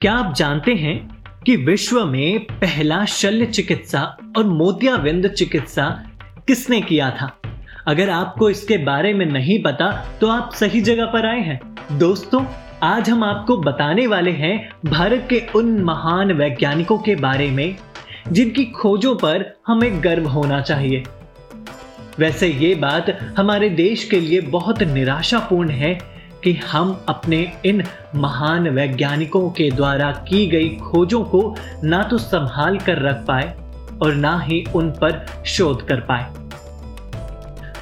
[0.00, 0.96] क्या आप जानते हैं
[1.46, 4.00] कि विश्व में पहला शल्य चिकित्सा
[4.36, 5.88] और मोतियाबिंद चिकित्सा
[6.46, 7.28] किसने किया था?
[7.86, 12.44] अगर आपको इसके बारे में नहीं पता तो आप सही जगह पर आए हैं। दोस्तों,
[12.82, 17.76] आज हम आपको बताने वाले हैं भारत के उन महान वैज्ञानिकों के बारे में,
[18.32, 21.02] जिनकी खोजों पर हमें गर्व होना चाहिए।
[22.18, 25.98] वैसे ये बात हमारे देश के लिए बहुत निराशापूर्ण है
[26.44, 27.82] कि हम अपने इन
[28.14, 33.54] महान वैज्ञानिकों के द्वारा की गई खोजों को ना तो संभाल कर रख पाए
[34.02, 36.30] और ना ही उन पर शोध कर पाए।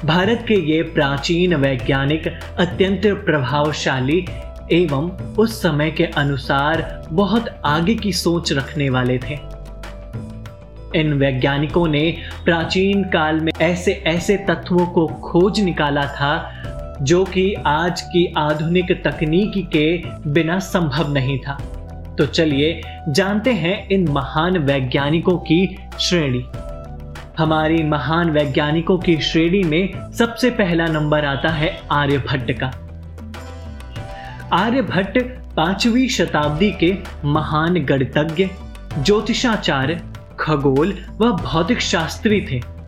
[0.05, 2.27] भारत के ये प्राचीन वैज्ञानिक
[2.59, 4.25] अत्यंत प्रभावशाली
[4.71, 9.37] एवं उस समय के अनुसार बहुत आगे की सोच रखने वाले थे।
[10.95, 16.31] इन वैज्ञानिकों ने प्राचीन काल में ऐसे ऐसे तत्वों को खोज निकाला था
[17.01, 21.53] जो कि आज की आधुनिक तकनीक के बिना संभव नहीं था।
[22.17, 26.43] तो चलिए जानते हैं इन महान वैज्ञानिकों की श्रेणी।
[27.37, 32.71] हमारी महान वैज्ञानिकों की श्रेणी में सबसे पहला नंबर आता है आर्यभट्ट का।
[34.53, 35.17] आर्यभट्ट
[35.55, 38.49] पांचवी शताब्दी के महान गणितज्ञ,
[39.03, 40.01] ज्योतिषाचार्य,
[40.39, 42.78] खगोल व भौतिक शास्त्री थे।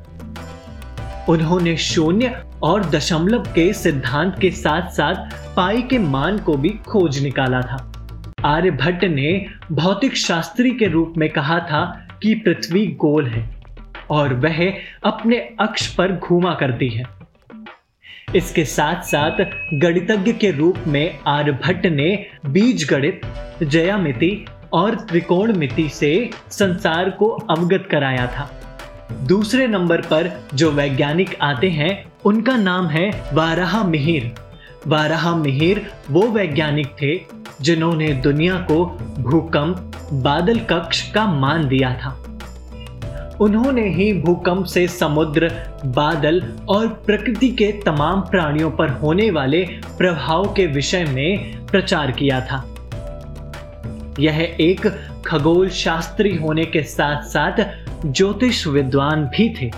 [1.30, 5.16] उन्होंने शून्य और दशमलव के सिद्धांत के साथ साथ
[5.56, 7.88] पाई के मान को भी खोज निकाला था।
[8.46, 13.64] आर्यभट्ट ने भौतिक शास्त्री के रूप में कहा था कि पृथ्वी गोल है
[14.10, 17.04] और वह अपने अक्ष पर घूमा करती है।
[18.36, 23.22] इसके साथ साथ गणितज्ञ के रूप में आर्यभट्ट ने बीज गणित
[23.64, 28.61] जयामिति और त्रिकोण मिति से संसार को अवगत कराया था।
[29.12, 34.32] दूसरे नंबर पर जो वैज्ञानिक आते हैं, उनका नाम है वाराह मिहिर।
[34.88, 37.22] वाराह मिहिर वो वैज्ञानिक थे
[37.62, 38.86] जिन्होंने दुनिया को
[39.20, 42.18] भूकंप, बादल कक्ष का मान दिया था।
[43.42, 45.50] उन्होंने ही भूकंप से समुद्र,
[45.86, 49.62] बादल और प्रकृति के तमाम प्राणियों पर होने वाले
[49.98, 52.68] प्रभाव के विषय में प्रचार किया था।
[54.20, 54.88] यह एक
[55.28, 57.64] खगोल शास्त्री होने के साथ साथ
[58.06, 59.70] ज्योतिष विद्वान भी थे।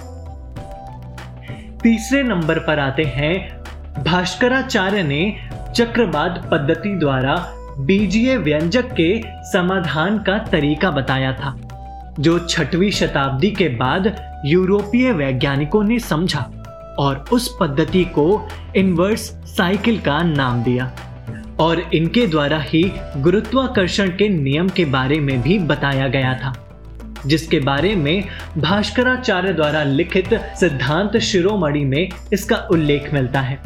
[1.84, 3.64] तीसरे नंबर पर आते हैं,
[4.04, 5.36] भास्कराचार्य ने
[5.76, 7.36] चक्रवाद पद्धति द्वारा
[7.80, 11.56] बीजीय व्यंजक के समाधान का तरीका बताया था,
[12.20, 16.50] जो छठवीं शताब्दी के बाद यूरोपीय वैज्ञानिकों ने समझा
[17.00, 20.92] और उस पद्धति को इनवर्स साइकिल का नाम दिया
[21.60, 22.84] और इनके द्वारा ही
[23.18, 26.54] गुरुत्वाकर्षण के नियम के बारे में भी बताया गया था।
[27.26, 28.24] जिसके बारे में
[28.58, 33.60] भास्कराचार्य द्वारा लिखित सिद्धांत शिरोमणि में इसका उल्लेख मिलता है।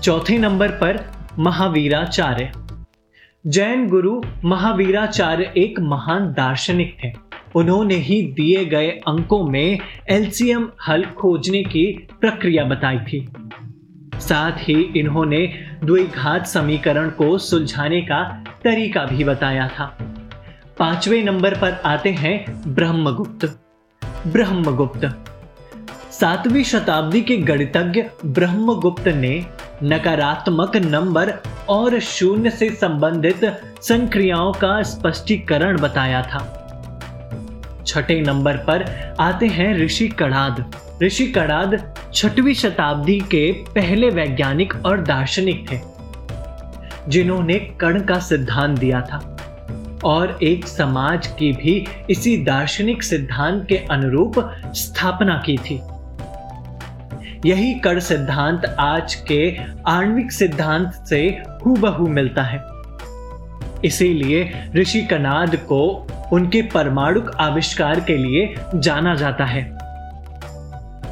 [0.00, 2.52] चौथे नंबर पर महावीराचार्य।
[3.46, 7.12] जैन गुरु महावीराचार्य एक महान दार्शनिक थे।
[7.54, 9.78] उन्होंने ही दिए गए अंकों में
[10.10, 13.32] एलसीएम हल खोजने की प्रक्रिया बताई थी।
[14.14, 15.52] साथ ही इन्होंने
[15.84, 20.09] द्विघात समीकरण को सुलझाने का तरीका भी बताया था।
[20.80, 23.44] पाँचवें नंबर पर आते हैं ब्रह्मगुप्त।
[24.26, 25.04] ब्रह्मगुप्त।
[26.12, 29.32] सातवीं शताब्दी के गणितज्ञ ब्रह्मगुप्त ने
[29.82, 31.32] नकारात्मक नंबर
[31.68, 33.44] और शून्य से संबंधित
[33.82, 36.40] संक्रियाओं का स्पष्टीकरण बताया था।
[37.86, 38.84] छठे नंबर पर
[39.20, 40.64] आते हैं ऋषि कड़ाद।
[41.02, 45.80] ऋषि कड़ाद छठवीं शताब्दी के पहले वैज्ञानिक और दार्शनिक थे,
[47.08, 49.29] जिन्होंने कण का सिद्धांत दिया था।
[50.04, 54.32] और एक समाज की भी इसी दार्शनिक सिद्धांत के अनुरूप
[54.74, 55.80] स्थापना की थी।
[57.48, 59.56] यही कर सिद्धांत आज के
[59.86, 62.64] आणविक सिद्धांत से हूबहू मिलता है।
[63.84, 69.78] इसीलिए ऋषि कनाद को उनके परमाणु आविष्कार के लिए जाना जाता है।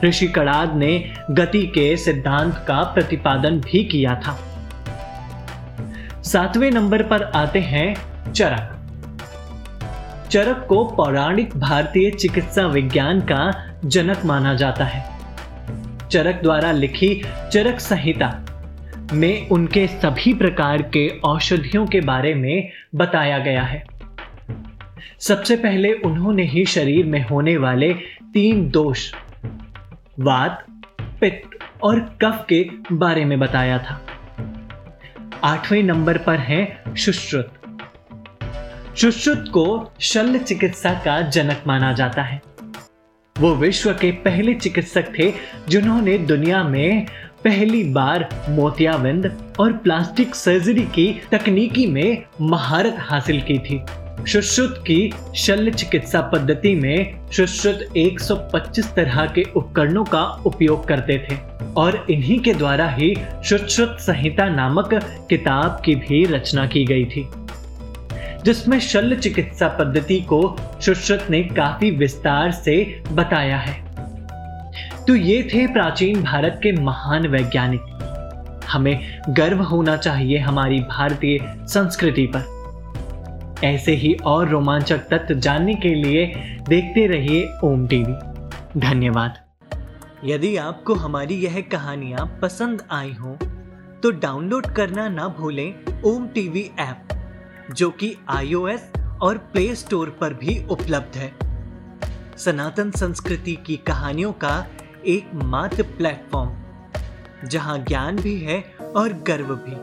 [0.04, 4.38] ऋषि कड़ाद ने गति के सिद्धांत का प्रतिपादन भी किया था।
[6.22, 7.96] सातवें नंबर पर आते हैं
[8.32, 8.77] चरक।
[10.30, 15.18] चरक को पौराणिक भारतीय चिकित्सा विज्ञान का जनक माना जाता है।
[16.08, 17.22] चरक द्वारा लिखी
[17.52, 18.44] चरक संहिता
[19.12, 23.86] में उनके सभी प्रकार के औषधियों के बारे में बताया गया है।
[25.20, 27.92] सबसे पहले उन्होंने ही शरीर में होने वाले
[28.34, 29.14] तीन दोष,
[30.20, 30.66] वात,
[31.20, 34.06] पित्त और कफ के बारे में बताया था।
[35.44, 37.57] आठवें नंबर पर है सुश्रुत
[39.00, 42.42] सुश्रुत को शल्य चिकित्सा का जनक माना जाता है।
[43.40, 45.32] वो विश्व के पहले चिकित्सक थे,
[45.68, 47.06] जिन्होंने दुनिया में
[47.44, 53.80] पहली बार मोतियाबिंद और प्लास्टिक सर्जरी की तकनीकी में महारत हासिल की थी।
[54.32, 61.36] सुश्रुत की शल्य चिकित्सा पद्धति में सुश्रुत 125 तरह के उपकरणों का उपयोग करते थे
[61.76, 64.90] और इन्हीं के द्वारा ही सुश्रुत संहिता नामक
[65.30, 67.28] किताब की भी रचना की गई थी।
[68.44, 73.86] जिसमें शल्य चिकित्सा पद्धति को सुश्रुत ने काफ़ी विस्तार से बताया है।
[75.06, 77.80] तो ये थे प्राचीन भारत के महान वैज्ञानिक।
[78.70, 81.38] हमें गर्व होना चाहिए हमारी भारतीय
[81.68, 82.56] संस्कृति पर।
[83.64, 86.26] ऐसे ही और रोमांचक तत्व जानने के लिए
[86.68, 89.38] देखते रहिए ओम टीवी। धन्यवाद।
[90.24, 93.38] यदि आपको हमारी यह कहानियाँ पसंद आई हो
[94.02, 97.08] तो डाउनलोड करना ना भूलें ओम टीवी ऐप।
[97.70, 98.92] जो कि आईओएस
[99.22, 101.32] और प्ले स्टोर पर भी उपलब्ध है।
[102.36, 104.66] सनातन संस्कृति की कहानियों का
[105.06, 106.50] एक मात्र प्लेटफॉर्म,
[107.48, 108.60] जहाँ ज्ञान भी है
[108.96, 109.74] और गर्व भी।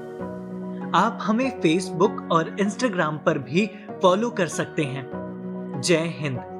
[0.97, 3.69] आप हमें फेसबुक और इंस्टाग्राम पर भी
[4.01, 5.11] फॉलो कर सकते हैं।
[5.81, 6.54] जय हिंद।